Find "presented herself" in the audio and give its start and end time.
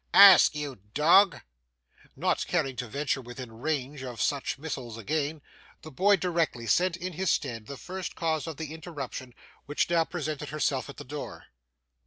10.05-10.89